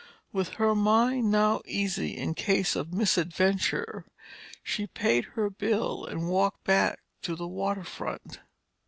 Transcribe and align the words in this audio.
With 0.33 0.53
her 0.55 0.73
mind 0.73 1.29
now 1.29 1.61
easy 1.63 2.17
in 2.17 2.33
case 2.33 2.75
of 2.75 2.91
misadventure, 2.91 4.03
she 4.63 4.87
paid 4.87 5.25
her 5.35 5.51
bill 5.51 6.05
and 6.07 6.27
walked 6.27 6.63
back 6.63 7.01
to 7.21 7.35
the 7.35 7.45
water 7.47 7.83
front. 7.83 8.39